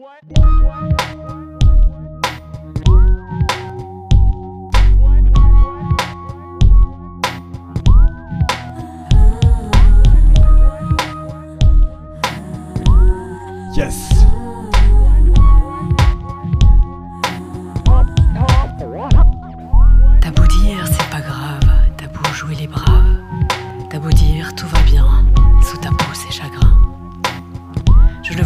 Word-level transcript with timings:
What? 0.00 0.24
Yes. 13.76 14.19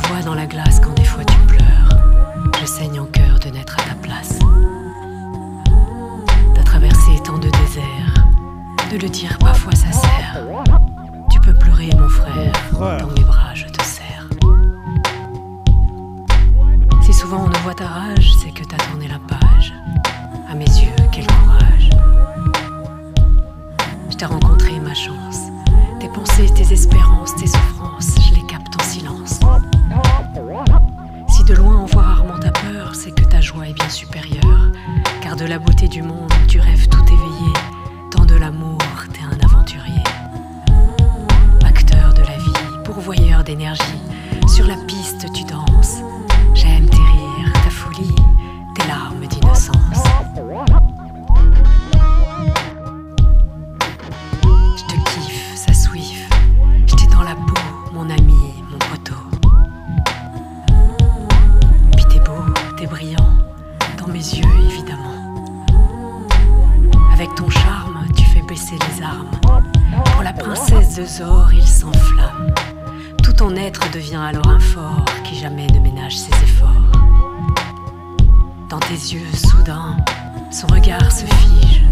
Vois 0.09 0.23
dans 0.23 0.35
la 0.35 0.47
glace 0.47 0.81
quand 0.81 0.95
des 0.95 1.05
fois 1.05 1.25
tu 1.25 1.37
pleures, 1.47 1.89
je 2.61 2.67
saigne 2.67 3.01
en 3.01 3.07
cœur 3.07 3.39
de 3.41 3.51
n'être 3.51 3.77
à 3.79 3.83
ta 3.83 3.95
place. 3.95 4.39
T'as 6.55 6.63
traversé 6.63 7.11
tant 7.25 7.39
de 7.39 7.49
déserts, 7.49 8.27
de 8.93 8.99
le 8.99 9.09
dire 9.09 9.39
parfois 9.39 9.75
ça 9.75 9.93
sert. 9.93 10.41
Tu 11.31 11.41
peux 11.41 11.55
pleurer 11.55 11.91
mon 11.99 12.09
frère, 12.09 12.53
dans 12.73 13.09
mes 13.09 13.25
bras 13.25 13.55
je 13.55 13.67
te 13.67 13.83
serre. 13.83 14.29
Si 17.03 17.13
souvent 17.13 17.45
on 17.45 17.49
ne 17.49 17.59
voit 17.59 17.75
ta 17.75 17.87
rage, 17.87 18.33
c'est 18.43 18.51
que 18.51 18.65
t'as 18.65 18.83
tourné 18.89 19.09
la 19.09 19.19
page. 19.19 19.73
À 20.51 20.55
mes 20.55 20.65
yeux, 20.65 20.95
quel 21.13 21.27
courage. 21.27 21.91
Je 24.11 24.17
t'ai 24.17 24.27
rencontré 24.27 24.79
ma 24.81 24.95
chance. 24.95 25.39
Tes 26.01 26.09
pensées, 26.09 26.49
tes 26.55 26.73
espérances, 26.73 27.35
tes 27.37 27.47
souffrances, 27.47 28.15
je 28.29 28.35
les 28.35 28.44
Si 28.95 29.01
de 31.43 31.55
loin 31.55 31.81
on 31.83 31.87
voit 31.87 32.03
rarement 32.03 32.39
ta 32.39 32.53
peur, 32.53 32.95
c'est 32.95 33.11
que 33.11 33.25
ta 33.25 33.41
joie 33.41 33.67
est 33.67 33.73
bien 33.73 33.89
supérieure. 33.89 34.71
Car 35.21 35.35
de 35.35 35.45
la 35.45 35.59
beauté 35.59 35.89
du 35.89 36.01
monde, 36.01 36.33
tu 36.47 36.61
rêves 36.61 36.87
tout 36.89 37.03
éveillé. 37.03 37.53
Tant 38.13 38.25
de 38.25 38.37
l'amour, 38.37 38.79
t'es 39.13 39.23
un 39.23 39.37
aventurier. 39.45 40.05
Acteur 41.65 42.15
de 42.15 42.21
la 42.21 42.39
vie, 42.39 42.53
pourvoyeur 42.85 43.43
d'énergie. 43.43 43.99
Sur 44.47 44.69
la 44.69 44.77
piste, 44.87 45.27
tu 45.33 45.43
danses. 45.43 45.99
J'aime 46.55 46.89
tes 46.89 46.97
rires, 46.97 47.53
ta 47.53 47.71
folie, 47.71 48.15
tes 48.77 48.87
larmes 48.87 49.27
d'innocence. 49.27 50.05
Brillant, 62.87 63.31
dans 63.99 64.09
mes 64.09 64.19
yeux 64.19 64.49
évidemment. 64.67 65.15
Avec 67.13 67.35
ton 67.35 67.49
charme, 67.49 68.07
tu 68.17 68.25
fais 68.25 68.43
baisser 68.43 68.75
les 68.75 69.03
armes. 69.03 69.31
Pour 70.13 70.23
la 70.23 70.33
princesse 70.33 70.97
de 70.97 71.05
Zor, 71.05 71.53
il 71.53 71.67
s'enflamme. 71.67 72.53
Tout 73.23 73.33
ton 73.33 73.55
être 73.57 73.91
devient 73.93 74.21
alors 74.29 74.49
un 74.49 74.61
fort 74.61 75.05
qui 75.25 75.37
jamais 75.37 75.67
ne 75.69 75.79
ménage 75.79 76.17
ses 76.17 76.33
efforts. 76.43 76.69
Dans 78.69 78.81
tes 78.81 78.95
yeux, 78.95 79.27
soudain, 79.35 79.97
son 80.51 80.67
regard 80.67 81.11
se 81.13 81.25
fige. 81.27 81.83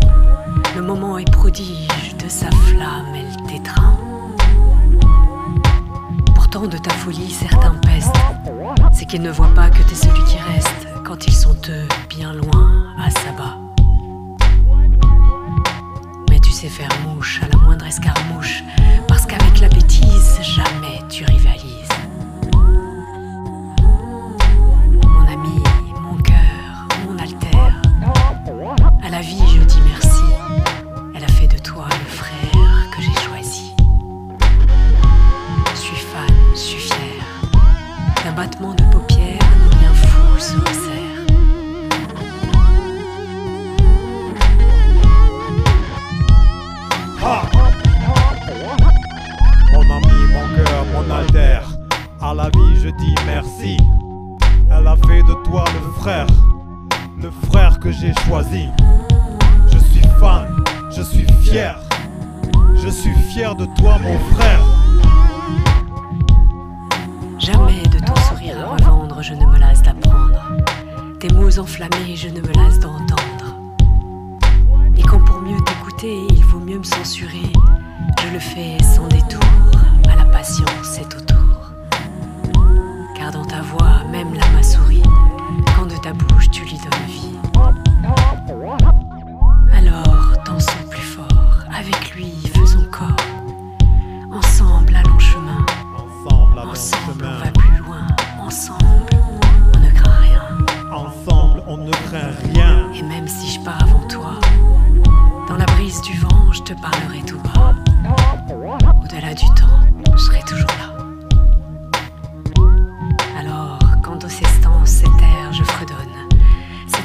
Le 0.74 0.82
moment 0.82 1.18
est 1.18 1.30
prodige, 1.30 2.16
de 2.18 2.28
sa 2.28 2.50
flamme 2.50 3.14
elle 3.14 3.46
t'étreint. 3.46 3.96
Pourtant 6.34 6.66
de 6.66 6.78
ta 6.78 6.90
folie 6.90 7.30
qu'ils 9.12 9.20
ne 9.20 9.30
voient 9.30 9.52
pas 9.54 9.68
que 9.68 9.82
t'es 9.82 9.94
celui 9.94 10.24
qui 10.24 10.38
reste 10.38 10.86
quand 11.04 11.26
ils 11.26 11.34
sont 11.34 11.54
eux 11.68 11.86
bien 12.08 12.32
loin 12.32 12.86
à 12.98 13.10
Saba. 13.10 13.58
Mais 16.30 16.40
tu 16.40 16.50
sais 16.50 16.70
faire 16.70 16.88
mouche 17.04 17.42
à 17.42 17.48
la 17.48 17.62
moindre 17.62 17.84
escarmouche, 17.84 18.64
parce 19.08 19.26
qu'avec 19.26 19.60
la 19.60 19.68
bêtise 19.68 20.38
jamais 20.40 21.02
tu 21.10 21.26
rivalises. 21.26 21.71
Mon. 51.08 51.62
À 52.20 52.34
la 52.34 52.48
vie, 52.50 52.80
je 52.80 52.88
dis 52.88 53.14
merci. 53.26 53.76
Elle 54.70 54.86
a 54.86 54.96
fait 54.96 55.22
de 55.22 55.34
toi 55.44 55.64
le 55.74 56.00
frère, 56.00 56.26
le 57.20 57.30
frère 57.48 57.78
que 57.78 57.90
j'ai 57.90 58.12
choisi. 58.26 58.68
Je 59.72 59.78
suis 59.78 60.06
fan, 60.20 60.46
je 60.90 61.02
suis 61.02 61.26
fier. 61.42 61.78
Je 62.76 62.88
suis 62.88 63.14
fier 63.32 63.54
de 63.54 63.66
toi, 63.78 63.98
mon 64.02 64.18
frère. 64.34 64.60
Jamais 67.38 67.82
de 67.82 67.98
ton 67.98 68.14
sourire 68.28 68.56
à 68.60 68.74
revendre, 68.74 69.22
je 69.22 69.34
ne 69.34 69.46
me 69.46 69.58
lasse 69.58 69.82
d'apprendre. 69.82 70.40
Tes 71.18 71.28
mots 71.28 71.58
enflammés, 71.58 72.16
je 72.16 72.28
ne 72.28 72.40
me 72.40 72.52
lasse 72.54 72.78
d'entendre. 72.78 73.56
Et 74.96 75.02
quand 75.02 75.20
pour 75.24 75.40
mieux 75.40 75.60
t'écouter, 75.64 76.26
il 76.30 76.44
vaut 76.44 76.60
mieux 76.60 76.78
me 76.78 76.84
censurer, 76.84 77.52
je 78.22 78.28
le 78.32 78.38
fais 78.38 78.76
sans 78.82 79.06
détour, 79.08 79.40
à 80.10 80.16
la 80.16 80.24
patience 80.24 80.98
est 80.98 81.14
autour. 81.16 81.72
Car 83.16 83.32
dans 83.32 83.44
ta 83.44 83.60
voix, 83.62 84.04
même 84.10 84.34
l'âme 84.34 84.51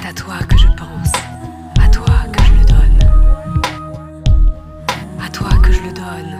à 0.07 0.13
toi 0.13 0.37
que 0.47 0.57
je 0.57 0.67
pense, 0.67 1.11
à 1.81 1.89
toi 1.89 2.05
que 2.31 2.41
je 2.41 2.53
le 2.53 2.65
donne, 2.65 2.99
à 5.21 5.29
toi 5.29 5.49
que 5.61 5.71
je 5.73 5.81
le 5.81 5.91
donne. 5.91 6.36